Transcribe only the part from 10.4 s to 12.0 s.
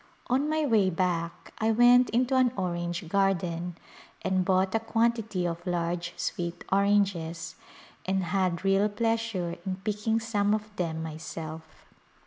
of them myself.